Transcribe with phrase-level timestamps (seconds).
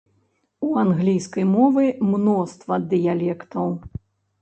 [0.67, 3.67] У англійскай мовы мноства дыялектаў.